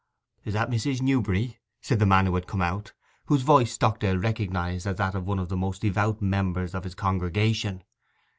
'Is 0.43 0.55
that 0.55 0.71
Mrs. 0.71 0.99
Newberry?' 1.03 1.59
said 1.79 1.99
the 1.99 2.07
man 2.07 2.25
who 2.25 2.33
had 2.33 2.47
come 2.47 2.63
out, 2.63 2.93
whose 3.27 3.43
voice 3.43 3.71
Stockdale 3.71 4.17
recognized 4.17 4.87
as 4.87 4.95
that 4.97 5.13
of 5.13 5.27
one 5.27 5.37
of 5.37 5.49
the 5.49 5.55
most 5.55 5.83
devout 5.83 6.23
members 6.23 6.73
of 6.73 6.85
his 6.85 6.95
congregation. 6.95 7.83